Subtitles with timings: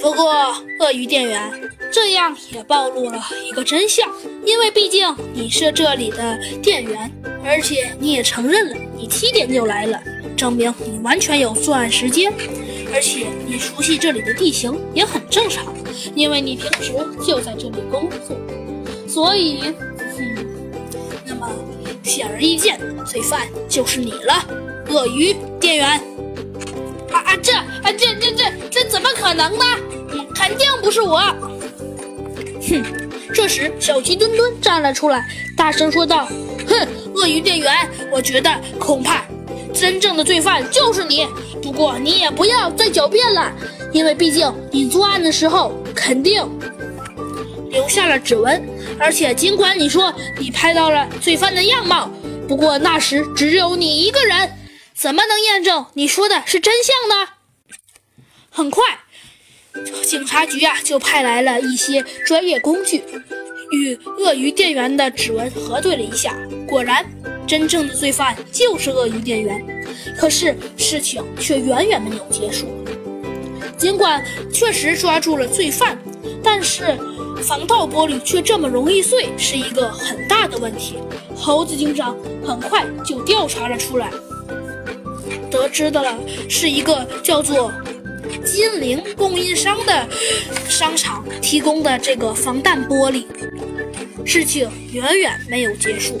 [0.00, 4.08] 不过，鳄鱼店员，这样也暴露了一个真相，
[4.44, 7.10] 因为毕竟你是这里的店员，
[7.44, 10.00] 而且你也承认了你七点就来了，
[10.36, 12.32] 证明你完全有作案时间，
[12.94, 15.74] 而且你熟悉这里的地形也很正常，
[16.14, 16.92] 因为你平时
[17.26, 18.36] 就在这里工作，
[19.08, 19.74] 所以，
[20.18, 20.36] 嗯，
[21.24, 21.50] 那么
[22.04, 24.46] 显而易见，罪犯就是你了，
[24.88, 26.00] 鳄鱼店员。
[29.36, 29.64] 能呢？
[30.12, 31.18] 嗯，肯定不是我。
[32.68, 32.82] 哼！
[33.34, 36.26] 这时，小鸡墩墩站了出来，大声说道
[36.66, 37.72] ：“哼，鳄鱼店员，
[38.10, 39.24] 我觉得恐怕
[39.74, 41.26] 真正的罪犯就是你。
[41.62, 43.52] 不过你也不要再狡辩了，
[43.92, 46.42] 因为毕竟你作案的时候肯定
[47.70, 48.62] 留下了指纹，
[48.98, 52.10] 而且尽管你说你拍到了罪犯的样貌，
[52.48, 54.50] 不过那时只有你一个人。”
[54.94, 57.28] 怎么能验证你说的是真相呢？
[58.56, 58.82] 很快，
[60.02, 63.04] 警察局啊就派来了一些专业工具，
[63.70, 66.34] 与鳄鱼店员的指纹核对了一下，
[66.66, 67.04] 果然，
[67.46, 69.62] 真正的罪犯就是鳄鱼店员。
[70.18, 72.66] 可是事情却远远没有结束。
[73.76, 75.98] 尽管确实抓住了罪犯，
[76.42, 76.96] 但是
[77.42, 80.96] 防盗玻璃却这么容易碎，是一个很大的问题。
[81.36, 84.10] 猴子警长很快就调查了出来。
[85.50, 87.70] 得知的了，是一个叫做
[88.56, 90.08] 金陵供应商的
[90.66, 93.26] 商场提供的这个防弹玻璃。
[94.24, 96.18] 事情远远没有结束。